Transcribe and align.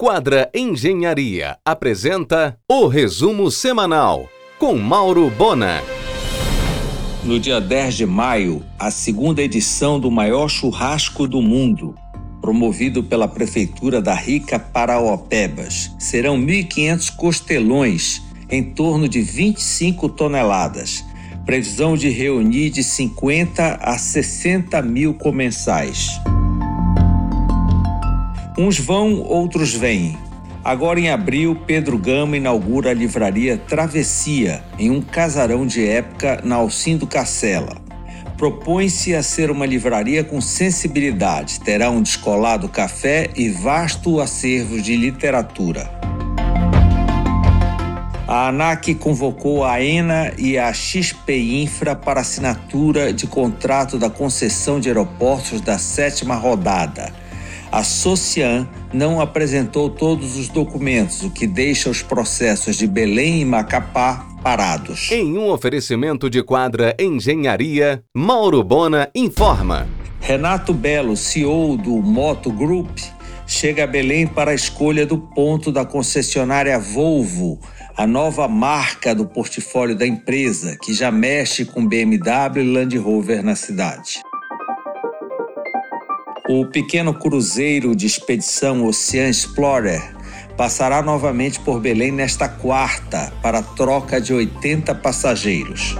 Quadra 0.00 0.48
Engenharia 0.54 1.58
apresenta 1.64 2.56
o 2.70 2.86
resumo 2.86 3.50
semanal 3.50 4.28
com 4.56 4.78
Mauro 4.78 5.28
Bona. 5.28 5.82
No 7.24 7.40
dia 7.40 7.60
10 7.60 7.96
de 7.96 8.06
maio, 8.06 8.64
a 8.78 8.92
segunda 8.92 9.42
edição 9.42 9.98
do 9.98 10.08
maior 10.08 10.48
churrasco 10.48 11.26
do 11.26 11.42
mundo, 11.42 11.96
promovido 12.40 13.02
pela 13.02 13.26
Prefeitura 13.26 14.00
da 14.00 14.14
Rica 14.14 14.56
Paraopebas. 14.56 15.90
Serão 15.98 16.38
1.500 16.38 17.16
costelões, 17.16 18.22
em 18.48 18.62
torno 18.62 19.08
de 19.08 19.20
25 19.20 20.10
toneladas. 20.10 21.04
Previsão 21.44 21.96
de 21.96 22.08
reunir 22.08 22.70
de 22.70 22.84
50 22.84 23.80
a 23.82 23.98
60 23.98 24.80
mil 24.80 25.12
comensais. 25.14 26.20
Uns 28.58 28.76
vão, 28.76 29.20
outros 29.20 29.72
vêm. 29.72 30.18
Agora 30.64 30.98
em 30.98 31.08
abril, 31.08 31.56
Pedro 31.64 31.96
Gama 31.96 32.36
inaugura 32.36 32.90
a 32.90 32.92
livraria 32.94 33.56
Travessia, 33.56 34.64
em 34.76 34.90
um 34.90 35.00
casarão 35.00 35.64
de 35.64 35.86
época 35.86 36.40
na 36.42 36.56
Alcindo 36.56 37.06
Cacela. 37.06 37.76
Propõe-se 38.36 39.14
a 39.14 39.22
ser 39.22 39.52
uma 39.52 39.64
livraria 39.64 40.24
com 40.24 40.40
sensibilidade, 40.40 41.60
terá 41.60 41.88
um 41.88 42.02
descolado 42.02 42.68
café 42.68 43.30
e 43.36 43.48
vasto 43.48 44.20
acervo 44.20 44.82
de 44.82 44.96
literatura. 44.96 45.88
A 48.26 48.48
ANAC 48.48 48.92
convocou 48.96 49.64
a 49.64 49.80
ENA 49.80 50.32
e 50.36 50.58
a 50.58 50.72
XP 50.72 51.62
Infra 51.62 51.94
para 51.94 52.22
assinatura 52.22 53.12
de 53.12 53.28
contrato 53.28 53.96
da 53.96 54.10
concessão 54.10 54.80
de 54.80 54.88
aeroportos 54.88 55.60
da 55.60 55.78
sétima 55.78 56.34
rodada 56.34 57.27
a 57.70 57.84
Socian 57.84 58.68
não 58.92 59.20
apresentou 59.20 59.90
todos 59.90 60.36
os 60.36 60.48
documentos, 60.48 61.22
o 61.22 61.30
que 61.30 61.46
deixa 61.46 61.90
os 61.90 62.02
processos 62.02 62.76
de 62.76 62.86
Belém 62.86 63.40
e 63.40 63.44
Macapá 63.44 64.26
parados. 64.42 65.10
Em 65.10 65.36
um 65.36 65.50
oferecimento 65.50 66.30
de 66.30 66.42
quadra 66.42 66.94
Engenharia, 66.98 68.02
Mauro 68.14 68.62
Bona 68.62 69.10
informa. 69.14 69.86
Renato 70.20 70.72
Belo, 70.72 71.16
CEO 71.16 71.76
do 71.76 72.02
Moto 72.02 72.50
Group, 72.50 72.98
chega 73.46 73.84
a 73.84 73.86
Belém 73.86 74.26
para 74.26 74.50
a 74.50 74.54
escolha 74.54 75.06
do 75.06 75.18
ponto 75.18 75.70
da 75.70 75.84
concessionária 75.84 76.78
Volvo, 76.78 77.60
a 77.96 78.06
nova 78.06 78.46
marca 78.46 79.14
do 79.14 79.26
portfólio 79.26 79.96
da 79.96 80.06
empresa, 80.06 80.76
que 80.80 80.92
já 80.92 81.10
mexe 81.10 81.64
com 81.64 81.86
BMW 81.86 82.62
e 82.62 82.72
Land 82.72 82.98
Rover 82.98 83.42
na 83.42 83.56
cidade. 83.56 84.20
O 86.48 86.64
pequeno 86.64 87.12
cruzeiro 87.12 87.94
de 87.94 88.06
expedição 88.06 88.86
Ocean 88.86 89.28
Explorer 89.28 90.02
passará 90.56 91.02
novamente 91.02 91.60
por 91.60 91.78
Belém 91.78 92.10
nesta 92.10 92.48
quarta 92.48 93.30
para 93.42 93.60
troca 93.60 94.18
de 94.18 94.32
80 94.32 94.94
passageiros. 94.94 95.94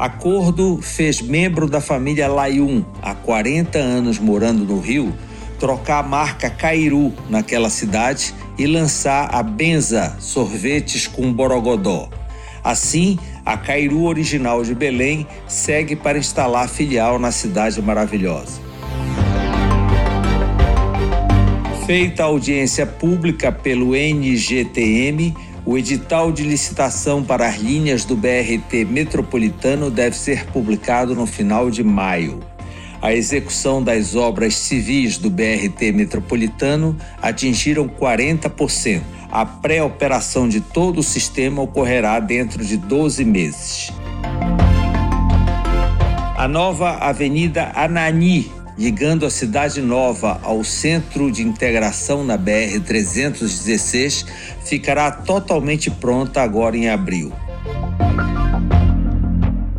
Acordo 0.00 0.80
fez 0.82 1.20
membro 1.22 1.68
da 1.68 1.80
família 1.80 2.26
Layun, 2.26 2.84
há 3.00 3.14
40 3.14 3.78
anos 3.78 4.18
morando 4.18 4.64
no 4.64 4.80
Rio, 4.80 5.14
trocar 5.60 6.00
a 6.00 6.02
marca 6.02 6.50
Cairu 6.50 7.14
naquela 7.30 7.70
cidade 7.70 8.34
e 8.58 8.66
lançar 8.66 9.32
a 9.32 9.44
Benza 9.44 10.16
sorvetes 10.18 11.06
com 11.06 11.32
borogodó. 11.32 12.10
Assim, 12.64 13.16
a 13.44 13.56
Cairu 13.56 14.04
original 14.04 14.62
de 14.62 14.74
Belém 14.74 15.26
segue 15.46 15.94
para 15.94 16.18
instalar 16.18 16.68
filial 16.68 17.18
na 17.18 17.30
cidade 17.30 17.80
maravilhosa. 17.82 18.62
Feita 21.86 22.22
a 22.22 22.26
audiência 22.26 22.86
pública 22.86 23.52
pelo 23.52 23.94
NGTM, 23.94 25.34
o 25.66 25.76
edital 25.76 26.32
de 26.32 26.42
licitação 26.42 27.22
para 27.22 27.46
as 27.46 27.56
linhas 27.56 28.06
do 28.06 28.16
BRT 28.16 28.86
metropolitano 28.88 29.90
deve 29.90 30.16
ser 30.16 30.46
publicado 30.46 31.14
no 31.14 31.26
final 31.26 31.70
de 31.70 31.84
maio. 31.84 32.53
A 33.04 33.12
execução 33.12 33.82
das 33.82 34.16
obras 34.16 34.54
civis 34.54 35.18
do 35.18 35.28
BRT 35.28 35.92
metropolitano 35.92 36.96
atingiram 37.20 37.86
40% 37.86 39.02
a 39.30 39.44
pré-operação 39.44 40.48
de 40.48 40.62
todo 40.62 41.00
o 41.00 41.02
sistema 41.02 41.60
ocorrerá 41.60 42.18
dentro 42.18 42.64
de 42.64 42.78
12 42.78 43.26
meses. 43.26 43.92
A 46.34 46.48
nova 46.48 46.92
Avenida 46.92 47.72
Anani, 47.74 48.50
ligando 48.78 49.26
a 49.26 49.30
Cidade 49.30 49.82
Nova 49.82 50.40
ao 50.42 50.64
Centro 50.64 51.30
de 51.30 51.42
Integração 51.42 52.24
na 52.24 52.38
BR-316, 52.38 54.24
ficará 54.64 55.10
totalmente 55.10 55.90
pronta 55.90 56.40
agora 56.40 56.74
em 56.74 56.88
abril. 56.88 57.30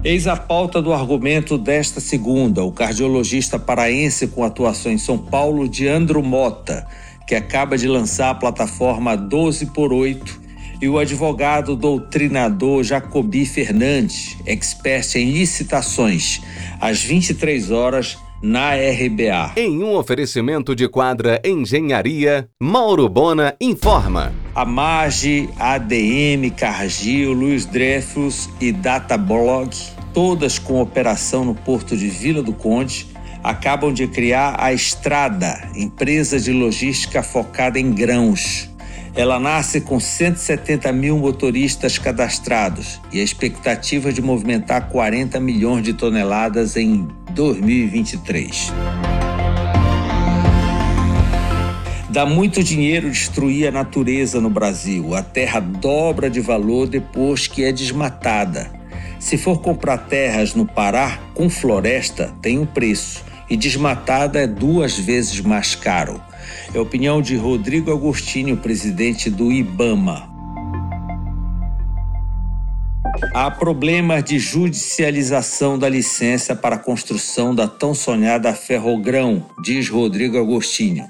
Eis 0.05 0.27
a 0.27 0.35
pauta 0.35 0.83
do 0.83 0.93
argumento 0.93 1.57
desta 1.57 1.99
segunda, 1.99 2.63
o 2.63 2.71
cardiologista 2.71 3.57
paraense 3.57 4.27
com 4.27 4.43
atuação 4.43 4.91
em 4.91 4.99
São 4.99 5.17
Paulo, 5.17 5.67
Diandro 5.67 6.21
Mota, 6.21 6.85
que 7.25 7.33
acaba 7.33 7.75
de 7.75 7.88
lançar 7.88 8.29
a 8.29 8.35
plataforma 8.35 9.17
12 9.17 9.65
por 9.73 9.91
8, 9.91 10.41
e 10.79 10.88
o 10.88 10.99
advogado 10.99 11.75
doutrinador 11.75 12.83
Jacobi 12.83 13.47
Fernandes, 13.47 14.38
expert 14.45 15.15
em 15.15 15.31
licitações, 15.31 16.39
às 16.79 17.01
23 17.01 17.71
horas 17.71 18.15
na 18.44 18.75
RBA. 18.75 19.53
Em 19.57 19.81
um 19.81 19.95
oferecimento 19.95 20.75
de 20.75 20.88
quadra 20.88 21.41
Engenharia, 21.44 22.47
Mauro 22.61 23.09
Bona 23.09 23.55
informa. 23.59 24.31
A 24.53 24.63
MAGE, 24.63 25.49
ADM, 25.57 26.51
Cargill, 26.55 27.33
Luiz 27.33 27.65
Dreyfus 27.65 28.47
e 28.61 28.71
Datablog, 28.71 29.75
todas 30.15 30.57
com 30.57 30.81
operação 30.81 31.43
no 31.43 31.53
porto 31.53 31.97
de 31.97 32.07
Vila 32.07 32.41
do 32.41 32.53
Conde, 32.53 33.05
acabam 33.43 33.93
de 33.93 34.07
criar 34.07 34.55
a 34.57 34.71
Estrada, 34.71 35.69
empresa 35.75 36.39
de 36.39 36.53
logística 36.53 37.21
focada 37.21 37.77
em 37.77 37.91
grãos. 37.91 38.69
Ela 39.13 39.37
nasce 39.37 39.81
com 39.81 39.99
170 39.99 40.89
mil 40.93 41.19
motoristas 41.19 41.97
cadastrados 41.97 43.01
e 43.11 43.19
a 43.19 43.23
expectativa 43.23 44.11
de 44.13 44.21
movimentar 44.21 44.87
40 44.87 45.37
milhões 45.41 45.83
de 45.83 45.91
toneladas 45.91 46.77
em 46.77 47.05
2023. 47.31 48.71
Dá 52.09 52.25
muito 52.25 52.63
dinheiro 52.63 53.09
destruir 53.09 53.67
a 53.67 53.71
natureza 53.71 54.39
no 54.39 54.49
Brasil. 54.49 55.13
A 55.13 55.21
terra 55.21 55.59
dobra 55.59 56.29
de 56.29 56.39
valor 56.39 56.87
depois 56.87 57.47
que 57.47 57.65
é 57.65 57.73
desmatada. 57.73 58.84
Se 59.19 59.37
for 59.37 59.61
comprar 59.61 59.97
terras 59.97 60.53
no 60.53 60.65
Pará 60.65 61.19
com 61.33 61.49
floresta, 61.49 62.33
tem 62.41 62.59
um 62.59 62.65
preço 62.65 63.23
e 63.49 63.55
desmatada 63.55 64.39
é 64.39 64.47
duas 64.47 64.97
vezes 64.97 65.39
mais 65.41 65.75
caro. 65.75 66.21
É 66.73 66.77
a 66.77 66.81
opinião 66.81 67.21
de 67.21 67.35
Rodrigo 67.35 67.91
Agostinho, 67.91 68.57
presidente 68.57 69.29
do 69.29 69.51
IBAMA. 69.51 70.33
Há 73.33 73.49
problemas 73.49 74.23
de 74.23 74.37
judicialização 74.39 75.79
da 75.79 75.87
licença 75.87 76.55
para 76.55 76.75
a 76.75 76.79
construção 76.79 77.55
da 77.55 77.67
tão 77.67 77.93
sonhada 77.93 78.53
Ferrogrão, 78.53 79.45
diz 79.63 79.89
Rodrigo 79.89 80.37
Agostinho. 80.37 81.09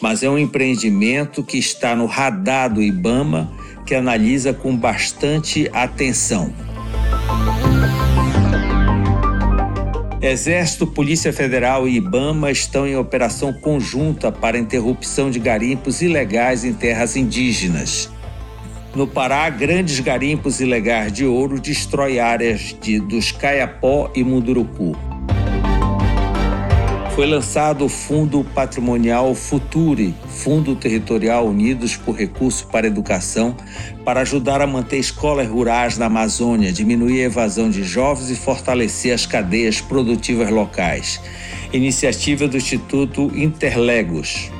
Mas 0.00 0.22
é 0.22 0.30
um 0.30 0.38
empreendimento 0.38 1.42
que 1.42 1.58
está 1.58 1.94
no 1.94 2.06
radar 2.06 2.72
do 2.72 2.82
IBAMA, 2.82 3.52
que 3.86 3.94
analisa 3.94 4.52
com 4.52 4.76
bastante 4.76 5.70
atenção. 5.72 6.52
Exército, 10.20 10.86
Polícia 10.86 11.32
Federal 11.32 11.86
e 11.86 11.96
IBAMA 11.96 12.50
estão 12.50 12.86
em 12.86 12.96
operação 12.96 13.52
conjunta 13.52 14.32
para 14.32 14.58
interrupção 14.58 15.30
de 15.30 15.38
garimpos 15.38 16.00
ilegais 16.00 16.64
em 16.64 16.72
terras 16.72 17.16
indígenas. 17.16 18.10
No 18.94 19.06
Pará, 19.06 19.50
grandes 19.50 20.00
garimpos 20.00 20.60
ilegais 20.60 21.12
de 21.12 21.24
ouro 21.24 21.60
destrói 21.60 22.18
áreas 22.18 22.76
de, 22.80 23.00
dos 23.00 23.32
Caiapó 23.32 24.10
e 24.14 24.22
Munduruku 24.22 24.96
foi 27.22 27.30
lançado 27.30 27.84
o 27.84 27.88
Fundo 27.88 28.42
Patrimonial 28.42 29.32
Future, 29.32 30.12
Fundo 30.26 30.74
Territorial 30.74 31.46
Unidos 31.46 31.96
por 31.96 32.16
Recurso 32.16 32.66
para 32.66 32.88
Educação, 32.88 33.56
para 34.04 34.22
ajudar 34.22 34.60
a 34.60 34.66
manter 34.66 34.98
escolas 34.98 35.46
rurais 35.46 35.96
na 35.96 36.06
Amazônia, 36.06 36.72
diminuir 36.72 37.22
a 37.22 37.26
evasão 37.26 37.70
de 37.70 37.84
jovens 37.84 38.28
e 38.28 38.34
fortalecer 38.34 39.14
as 39.14 39.24
cadeias 39.24 39.80
produtivas 39.80 40.50
locais. 40.50 41.20
Iniciativa 41.72 42.48
do 42.48 42.56
Instituto 42.56 43.30
Interlegos. 43.36 44.50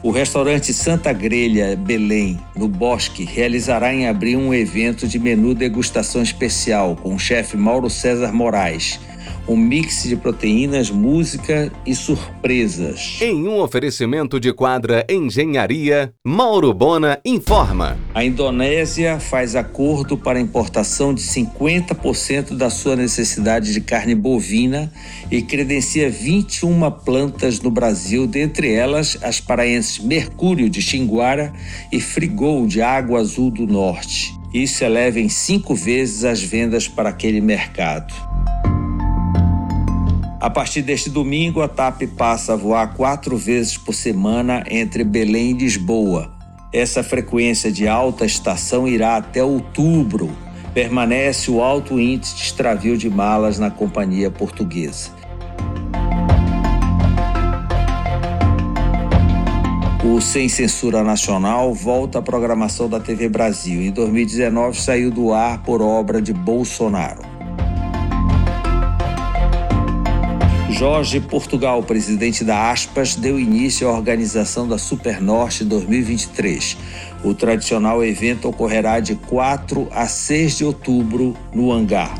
O 0.00 0.12
restaurante 0.12 0.72
Santa 0.72 1.12
Grelha 1.12 1.74
Belém, 1.74 2.38
no 2.54 2.68
Bosque, 2.68 3.24
realizará 3.24 3.92
em 3.92 4.06
abril 4.06 4.38
um 4.38 4.54
evento 4.54 5.08
de 5.08 5.18
menu 5.18 5.56
degustação 5.56 6.22
especial 6.22 6.94
com 6.94 7.16
o 7.16 7.18
chefe 7.18 7.56
Mauro 7.56 7.90
César 7.90 8.32
Moraes 8.32 9.00
um 9.46 9.56
mix 9.56 10.04
de 10.04 10.16
proteínas, 10.16 10.90
música 10.90 11.70
e 11.86 11.94
surpresas. 11.94 13.18
Em 13.20 13.46
um 13.46 13.60
oferecimento 13.60 14.40
de 14.40 14.52
quadra 14.52 15.04
Engenharia, 15.08 16.12
Mauro 16.24 16.72
Bona 16.72 17.20
informa. 17.24 17.98
A 18.14 18.24
Indonésia 18.24 19.20
faz 19.20 19.54
acordo 19.54 20.16
para 20.16 20.40
importação 20.40 21.12
de 21.12 21.22
50% 21.22 22.56
da 22.56 22.70
sua 22.70 22.96
necessidade 22.96 23.72
de 23.72 23.80
carne 23.80 24.14
bovina 24.14 24.92
e 25.30 25.42
credencia 25.42 26.10
21 26.10 26.90
plantas 27.04 27.60
no 27.60 27.70
Brasil, 27.70 28.26
dentre 28.26 28.72
elas 28.72 29.18
as 29.22 29.40
paraenses 29.40 29.98
Mercúrio 29.98 30.70
de 30.70 30.80
Xinguara 30.80 31.52
e 31.92 32.00
Frigol 32.00 32.66
de 32.66 32.80
Água 32.80 33.20
Azul 33.20 33.50
do 33.50 33.66
Norte. 33.66 34.34
Isso 34.52 34.84
eleva 34.84 35.18
em 35.18 35.28
cinco 35.28 35.74
vezes 35.74 36.24
as 36.24 36.40
vendas 36.40 36.86
para 36.86 37.08
aquele 37.08 37.40
mercado. 37.40 38.33
A 40.44 40.50
partir 40.50 40.82
deste 40.82 41.08
domingo, 41.08 41.62
a 41.62 41.68
TAP 41.68 42.02
passa 42.18 42.52
a 42.52 42.56
voar 42.56 42.92
quatro 42.92 43.34
vezes 43.34 43.78
por 43.78 43.94
semana 43.94 44.62
entre 44.70 45.02
Belém 45.02 45.52
e 45.52 45.54
Lisboa. 45.54 46.30
Essa 46.70 47.02
frequência 47.02 47.72
de 47.72 47.88
alta 47.88 48.26
estação 48.26 48.86
irá 48.86 49.16
até 49.16 49.42
outubro. 49.42 50.30
Permanece 50.74 51.50
o 51.50 51.62
alto 51.62 51.98
índice 51.98 52.36
de 52.36 52.42
extravio 52.42 52.98
de 52.98 53.08
malas 53.08 53.58
na 53.58 53.70
companhia 53.70 54.30
portuguesa. 54.30 55.08
O 60.04 60.20
Sem 60.20 60.50
Censura 60.50 61.02
Nacional 61.02 61.72
volta 61.72 62.18
à 62.18 62.22
programação 62.22 62.86
da 62.86 63.00
TV 63.00 63.30
Brasil. 63.30 63.80
Em 63.80 63.90
2019 63.90 64.78
saiu 64.78 65.10
do 65.10 65.32
ar 65.32 65.62
por 65.62 65.80
obra 65.80 66.20
de 66.20 66.34
Bolsonaro. 66.34 67.33
Jorge 70.74 71.20
Portugal, 71.20 71.80
presidente 71.84 72.42
da 72.42 72.72
Aspas, 72.72 73.14
deu 73.14 73.38
início 73.38 73.88
à 73.88 73.92
organização 73.92 74.66
da 74.66 74.76
Supernorte 74.76 75.64
2023. 75.64 76.76
O 77.22 77.32
tradicional 77.32 78.02
evento 78.02 78.48
ocorrerá 78.48 78.98
de 78.98 79.14
4 79.14 79.86
a 79.92 80.06
6 80.06 80.58
de 80.58 80.64
outubro 80.64 81.36
no 81.54 81.70
hangar. 81.70 82.12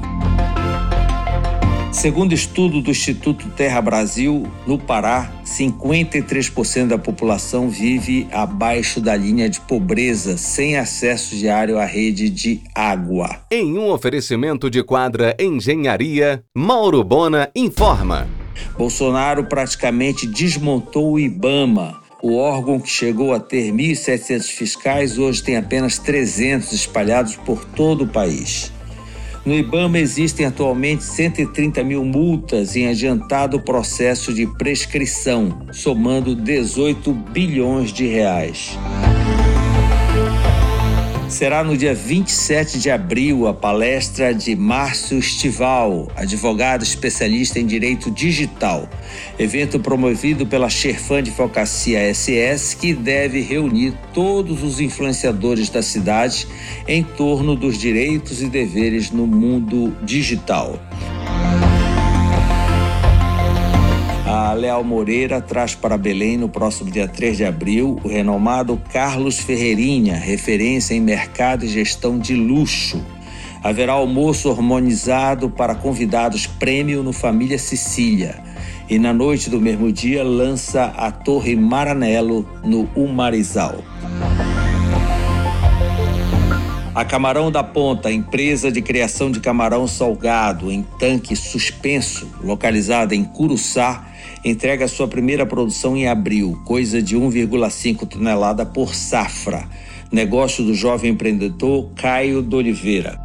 Segundo 1.91 2.33
estudo 2.33 2.81
do 2.81 2.91
Instituto 2.93 3.49
Terra 3.51 3.81
Brasil, 3.81 4.47
no 4.67 4.79
Pará, 4.79 5.33
53% 5.45 6.87
da 6.87 6.99
população 6.99 7.69
vive 7.69 8.29
abaixo 8.31 9.01
da 9.01 9.17
linha 9.17 9.49
de 9.49 9.61
pobreza, 9.61 10.37
sem 10.37 10.77
acesso 10.77 11.35
diário 11.35 11.77
à 11.77 11.85
rede 11.85 12.31
de 12.31 12.61
água. 12.73 13.41
Em 13.51 13.77
um 13.77 13.91
oferecimento 13.91 14.71
de 14.71 14.83
quadra 14.85 15.37
Engenharia, 15.41 16.45
Mauro 16.55 17.03
Bona 17.03 17.51
informa. 17.55 18.44
Bolsonaro 18.77 19.45
praticamente 19.45 20.27
desmontou 20.27 21.13
o 21.13 21.21
IBAMA. 21.21 22.01
O 22.23 22.37
órgão 22.37 22.81
que 22.81 22.89
chegou 22.89 23.35
a 23.35 23.41
ter 23.41 23.71
1.700 23.73 24.47
fiscais 24.47 25.19
hoje 25.19 25.43
tem 25.43 25.57
apenas 25.57 25.99
300 25.99 26.73
espalhados 26.73 27.37
por 27.37 27.65
todo 27.65 28.05
o 28.05 28.09
país. 28.09 28.73
No 29.45 29.53
IBAMA 29.55 29.99
existem 29.99 30.47
atualmente 30.47 31.05
130 31.05 31.85
mil 31.85 32.03
multas 32.03 32.77
em 32.77 32.89
adiantado 32.89 33.61
processo 33.61 34.33
de 34.33 34.47
prescrição, 34.47 35.67
somando 35.71 36.35
18 36.35 37.13
bilhões 37.13 37.93
de 37.93 38.07
reais. 38.07 38.79
Será 41.29 41.65
no 41.65 41.77
dia 41.77 41.95
27 41.95 42.79
de 42.79 42.91
abril 42.91 43.49
a 43.49 43.55
palestra 43.55 44.33
de 44.33 44.55
Márcio 44.55 45.19
Estival, 45.19 46.09
advogado 46.15 46.85
especialista 46.85 47.59
em 47.59 47.67
direito 47.67 48.11
digital. 48.11 48.89
Evento 49.39 49.81
promovido 49.81 50.47
pela 50.47 50.69
Sherfan 50.69 51.19
Advocacia 51.19 51.99
SS, 52.15 52.77
que 52.77 52.93
deve 52.93 53.41
reunir 53.41 53.95
todos 54.13 54.63
os 54.63 54.81
influenciadores 54.81 55.71
da 55.71 55.83
cidade 55.83 56.47
em 56.87 57.03
torno 57.03 57.57
dos 57.57 57.79
direitos 57.79 58.43
e 58.43 58.47
deveres 58.47 59.11
no 59.11 59.27
mundo 59.27 59.97
digital. 60.03 60.79
A 64.27 64.55
Leal 64.55 64.83
Moreira 64.83 65.39
traz 65.39 65.75
para 65.75 65.99
Belém, 65.99 66.39
no 66.39 66.49
próximo 66.49 66.91
dia 66.91 67.07
3 67.07 67.37
de 67.37 67.45
abril, 67.45 68.01
o 68.03 68.09
renomado 68.09 68.81
Carlos 68.91 69.39
Ferreirinha, 69.39 70.17
referência 70.17 70.95
em 70.95 71.01
mercado 71.01 71.67
e 71.67 71.69
gestão 71.69 72.19
de 72.19 72.35
luxo. 72.35 73.05
Haverá 73.63 73.93
almoço 73.93 74.51
harmonizado 74.51 75.51
para 75.51 75.75
convidados 75.75 76.47
prêmio 76.47 77.03
no 77.03 77.13
Família 77.13 77.59
Sicília. 77.59 78.43
E 78.89 78.99
na 78.99 79.13
noite 79.13 79.51
do 79.51 79.61
mesmo 79.61 79.93
dia 79.93 80.25
lança 80.25 80.85
a 80.97 81.11
Torre 81.11 81.55
Maranello 81.55 82.49
no 82.65 82.89
Umarizal. 82.97 83.85
A 86.95 87.05
Camarão 87.05 87.51
da 87.51 87.65
Ponta, 87.65 88.13
empresa 88.13 88.71
de 88.71 88.81
criação 88.81 89.29
de 89.29 89.41
camarão 89.41 89.85
salgado 89.85 90.71
em 90.71 90.85
tanque 90.97 91.35
suspenso, 91.35 92.31
localizada 92.41 93.17
em 93.17 93.25
Curuçá, 93.25 94.07
entrega 94.45 94.87
sua 94.87 95.09
primeira 95.09 95.45
produção 95.45 95.97
em 95.97 96.07
abril, 96.07 96.57
coisa 96.65 97.03
de 97.03 97.17
1,5 97.17 98.07
tonelada 98.07 98.65
por 98.65 98.95
safra. 98.95 99.69
Negócio 100.13 100.63
do 100.63 100.73
jovem 100.73 101.11
empreendedor 101.11 101.91
Caio 101.97 102.41
de 102.41 102.55
Oliveira. 102.55 103.21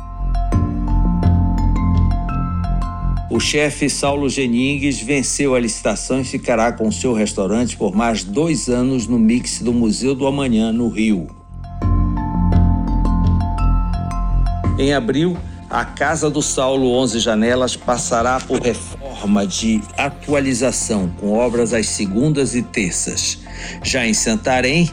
O 3.29 3.39
chefe 3.39 3.87
Saulo 3.87 4.27
Geningues 4.29 4.99
venceu 4.99 5.53
a 5.53 5.59
licitação 5.59 6.21
e 6.21 6.23
ficará 6.23 6.71
com 6.71 6.91
seu 6.91 7.13
restaurante 7.13 7.77
por 7.77 7.95
mais 7.95 8.23
dois 8.23 8.67
anos 8.67 9.05
no 9.05 9.19
mix 9.19 9.61
do 9.61 9.71
Museu 9.71 10.15
do 10.15 10.25
Amanhã, 10.25 10.71
no 10.71 10.87
Rio. 10.89 11.38
Em 14.79 14.93
abril, 14.93 15.37
a 15.69 15.83
Casa 15.83 16.29
do 16.29 16.41
Saulo 16.41 16.93
11 16.93 17.19
Janelas 17.19 17.75
passará 17.75 18.39
por 18.39 18.61
reforma 18.61 19.45
de 19.45 19.81
atualização, 19.97 21.11
com 21.19 21.33
obras 21.33 21.73
às 21.73 21.85
segundas 21.89 22.55
e 22.55 22.61
terças. 22.61 23.39
Já 23.83 24.07
em 24.07 24.13
Santarém, 24.13 24.89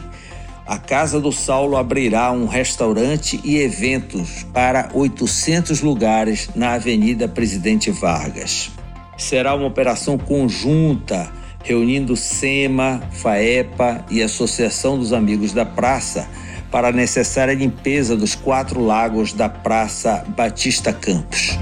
a 0.67 0.77
Casa 0.77 1.21
do 1.21 1.31
Saulo 1.31 1.77
abrirá 1.77 2.33
um 2.33 2.47
restaurante 2.47 3.39
e 3.45 3.55
eventos 3.55 4.45
para 4.53 4.89
800 4.93 5.79
lugares 5.79 6.49
na 6.53 6.73
Avenida 6.73 7.25
Presidente 7.25 7.89
Vargas. 7.89 8.69
Será 9.17 9.55
uma 9.55 9.67
operação 9.67 10.17
conjunta 10.17 11.31
reunindo 11.63 12.17
SEMA, 12.17 13.01
FAEPA 13.11 14.03
e 14.09 14.21
Associação 14.21 14.99
dos 14.99 15.13
Amigos 15.13 15.53
da 15.53 15.65
Praça 15.65 16.27
para 16.71 16.89
a 16.89 16.91
necessária 16.91 17.53
limpeza 17.53 18.15
dos 18.15 18.35
quatro 18.35 18.83
lagos 18.83 19.33
da 19.33 19.49
Praça 19.49 20.23
Batista 20.35 20.91
Campos. 20.93 21.57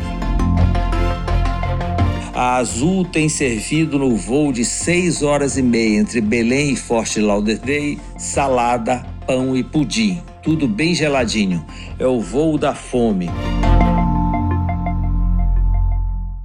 A 2.34 2.58
Azul 2.58 3.06
tem 3.06 3.30
servido 3.30 3.98
no 3.98 4.14
voo 4.16 4.52
de 4.52 4.66
6 4.66 5.24
horas 5.24 5.58
e 5.58 5.62
meia 5.62 6.00
entre 6.00 6.20
Belém 6.20 6.72
e 6.72 6.76
Forte 6.76 7.22
Lauderdale 7.22 7.98
salada, 8.18 9.06
pão 9.26 9.56
e 9.56 9.64
pudim. 9.64 10.22
Tudo 10.44 10.68
bem 10.68 10.94
geladinho. 10.94 11.66
É 11.98 12.06
o 12.06 12.20
voo 12.20 12.58
da 12.58 12.76
fome. 12.76 13.30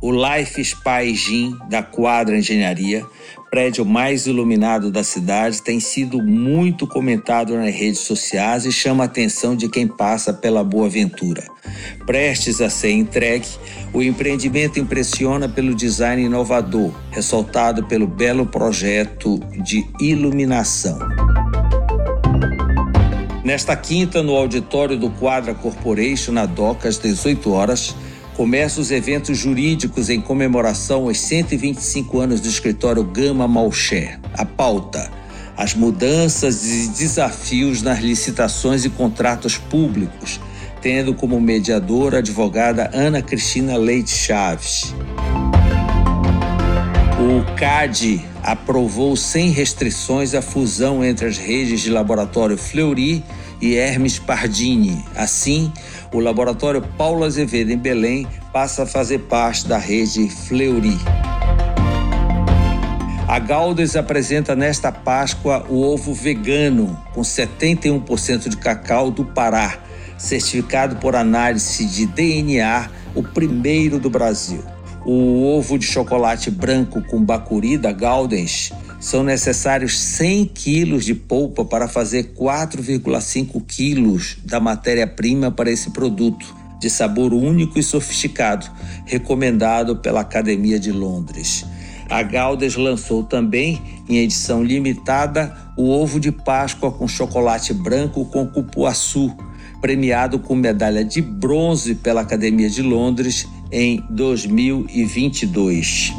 O 0.01 0.11
Life 0.11 0.65
Spa 0.65 1.05
Gin 1.05 1.57
da 1.69 1.83
Quadra 1.83 2.39
Engenharia 2.39 3.07
prédio 3.51 3.85
mais 3.85 4.27
iluminado 4.27 4.93
da 4.93 5.03
cidade, 5.03 5.61
tem 5.61 5.81
sido 5.81 6.23
muito 6.23 6.87
comentado 6.87 7.57
nas 7.57 7.75
redes 7.75 8.01
sociais 8.01 8.65
e 8.65 8.71
chama 8.71 9.03
a 9.03 9.07
atenção 9.07 9.57
de 9.57 9.69
quem 9.69 9.89
passa 9.89 10.33
pela 10.33 10.63
Boa 10.63 10.89
Ventura. 10.89 11.45
Prestes 12.07 12.61
a 12.61 12.71
ser 12.71 12.93
entregue, 12.93 13.49
o 13.93 14.01
empreendimento 14.01 14.79
impressiona 14.79 15.49
pelo 15.49 15.75
design 15.75 16.23
inovador, 16.23 16.93
ressaltado 17.11 17.85
pelo 17.87 18.07
belo 18.07 18.47
projeto 18.47 19.41
de 19.63 19.85
iluminação. 20.01 20.99
Nesta 23.43 23.75
quinta, 23.75 24.23
no 24.23 24.37
auditório 24.37 24.97
do 24.97 25.11
Quadra 25.11 25.55
Corporation, 25.55 26.31
na 26.31 26.47
DOCA, 26.47 26.89
às 26.89 26.99
18 26.99 27.51
horas, 27.51 27.97
começam 28.41 28.81
os 28.81 28.91
eventos 28.91 29.37
jurídicos 29.37 30.09
em 30.09 30.19
comemoração 30.19 31.05
aos 31.05 31.21
125 31.21 32.21
anos 32.21 32.41
do 32.41 32.49
escritório 32.49 33.05
Gama 33.05 33.47
Malcher. 33.47 34.19
A 34.33 34.47
pauta: 34.47 35.13
as 35.59 35.75
mudanças 35.75 36.65
e 36.65 36.89
desafios 36.89 37.83
nas 37.83 37.99
licitações 37.99 38.87
e 38.87 38.89
contratos 38.89 39.59
públicos, 39.59 40.41
tendo 40.81 41.13
como 41.13 41.39
mediadora 41.39 42.17
a 42.17 42.21
advogada 42.21 42.91
Ana 42.95 43.21
Cristina 43.21 43.77
Leite 43.77 44.09
Chaves. 44.09 44.95
O 47.19 47.57
CAD 47.57 48.25
aprovou 48.43 49.17
sem 49.17 49.51
restrições 49.51 50.35
a 50.35 50.41
fusão 50.41 51.05
entre 51.05 51.27
as 51.27 51.37
redes 51.37 51.83
de 51.83 51.91
laboratório 51.91 52.57
Fleury 52.57 53.23
e 53.61 53.77
Hermes 53.77 54.19
Pardini. 54.19 55.05
Assim, 55.15 55.73
o 56.13 56.19
laboratório 56.19 56.83
Paulo 56.97 57.25
Azevedo 57.25 57.71
em 57.71 57.77
Belém 57.79 58.27
passa 58.53 58.85
a 58.85 58.87
fazer 58.87 59.21
parte 59.21 59.67
da 59.67 59.79
rede 59.79 60.29
Fleury. 60.29 60.99
A 63.29 63.39
Galdes 63.39 63.95
apresenta 63.95 64.57
nesta 64.57 64.91
Páscoa 64.91 65.65
o 65.69 65.83
ovo 65.83 66.13
vegano, 66.13 67.01
com 67.15 67.21
71% 67.21 68.49
de 68.49 68.57
cacau 68.57 69.11
do 69.11 69.25
Pará, 69.25 69.79
certificado 70.19 70.97
por 70.97 71.15
análise 71.15 71.85
de 71.85 72.07
DNA, 72.07 72.91
o 73.15 73.23
primeiro 73.23 74.01
do 74.01 74.11
Brasil. 74.11 74.65
O 75.07 75.45
ovo 75.57 75.79
de 75.79 75.87
chocolate 75.87 76.51
branco 76.51 77.01
com 77.03 77.25
bacuri 77.25 77.79
da 77.79 77.93
Galdens 77.93 78.73
são 79.01 79.25
necessários 79.25 79.99
100 79.99 80.45
quilos 80.45 81.05
de 81.07 81.15
polpa 81.15 81.65
para 81.65 81.89
fazer 81.89 82.35
4,5 82.35 83.65
quilos 83.67 84.37
da 84.45 84.61
matéria-prima 84.61 85.51
para 85.51 85.71
esse 85.71 85.89
produto, 85.91 86.55
de 86.79 86.91
sabor 86.91 87.33
único 87.33 87.79
e 87.79 87.83
sofisticado, 87.83 88.71
recomendado 89.07 89.97
pela 89.97 90.21
Academia 90.21 90.79
de 90.79 90.93
Londres. 90.93 91.65
A 92.11 92.23
Galdes 92.23 92.77
lançou 92.77 93.25
também, 93.25 93.81
em 94.09 94.19
edição 94.19 94.63
limitada, 94.63 95.57
o 95.77 95.89
ovo 95.89 96.21
de 96.21 96.31
Páscoa 96.31 96.93
com 96.93 97.09
chocolate 97.09 97.73
branco 97.73 98.27
com 98.27 98.47
cupuaçu, 98.47 99.35
premiado 99.81 100.39
com 100.39 100.55
medalha 100.55 101.05
de 101.05 101.23
bronze 101.23 101.95
pela 101.95 102.21
Academia 102.21 102.69
de 102.69 102.83
Londres 102.83 103.49
em 103.73 104.05
2022. 104.11 106.13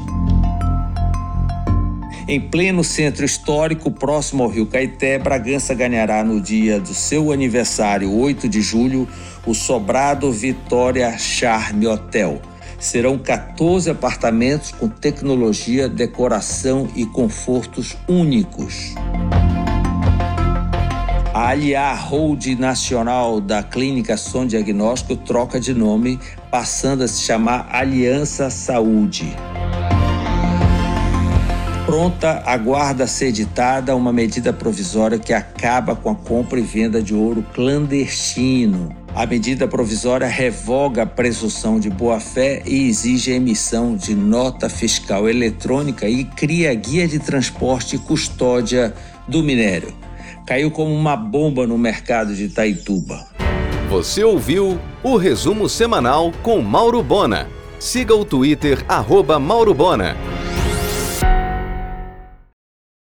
Em 2.28 2.40
pleno 2.40 2.84
centro 2.84 3.26
histórico, 3.26 3.92
próximo 3.92 4.44
ao 4.44 4.50
Rio 4.50 4.66
Caeté, 4.66 5.18
Bragança 5.18 5.74
ganhará 5.74 6.24
no 6.24 6.40
dia 6.40 6.80
do 6.80 6.94
seu 6.94 7.32
aniversário, 7.32 8.12
8 8.12 8.48
de 8.48 8.62
julho, 8.62 9.08
o 9.46 9.54
Sobrado 9.54 10.32
Vitória 10.32 11.18
Charme 11.18 11.88
Hotel 11.88 12.42
Serão 12.82 13.16
14 13.16 13.92
apartamentos 13.92 14.72
com 14.72 14.90
tecnologia, 14.90 15.88
decoração 15.88 16.90
e 16.96 17.06
confortos 17.06 17.96
únicos. 18.08 18.96
A 21.32 21.50
Aliar 21.50 22.10
Hold 22.10 22.48
Nacional 22.58 23.40
da 23.40 23.62
Clínica 23.62 24.18
Som 24.18 24.48
Diagnóstico 24.48 25.16
troca 25.16 25.60
de 25.60 25.76
nome, 25.76 26.20
passando 26.50 27.04
a 27.04 27.08
se 27.08 27.22
chamar 27.22 27.70
Aliança 27.72 28.50
Saúde. 28.50 29.32
Pronta, 31.92 32.42
aguarda 32.46 33.06
ser 33.06 33.26
editada 33.26 33.94
uma 33.94 34.14
medida 34.14 34.54
provisória 34.54 35.20
que 35.20 35.34
acaba 35.34 35.94
com 35.94 36.10
a 36.10 36.16
compra 36.16 36.58
e 36.58 36.64
venda 36.64 37.02
de 37.02 37.14
ouro 37.14 37.46
clandestino. 37.54 38.96
A 39.14 39.26
medida 39.26 39.68
provisória 39.68 40.26
revoga 40.26 41.04
a 41.04 41.06
presunção 41.06 41.82
de 41.82 41.90
boa-fé 41.90 42.64
e 42.66 42.88
exige 42.88 43.34
a 43.34 43.36
emissão 43.36 43.94
de 43.94 44.16
nota 44.16 44.70
fiscal 44.70 45.28
eletrônica 45.28 46.08
e 46.08 46.24
cria 46.24 46.74
guia 46.74 47.06
de 47.10 47.20
transporte 47.20 47.98
e 47.98 48.00
custódia 48.00 48.94
do 49.28 49.44
minério. 49.44 49.94
Caiu 50.48 50.72
como 50.72 50.96
uma 50.96 51.18
bomba 51.18 51.68
no 51.68 51.78
mercado 51.78 52.34
de 52.34 52.46
Itaituba. 52.46 53.28
Você 53.90 54.24
ouviu 54.24 54.80
o 55.04 55.18
resumo 55.18 55.68
semanal 55.68 56.32
com 56.42 56.62
Mauro 56.62 57.04
Bona. 57.04 57.50
Siga 57.82 58.16
o 58.16 58.24
Twitter, 58.24 58.82
arroba 58.88 59.38
Mauro 59.38 59.74
Bona. 59.74 60.31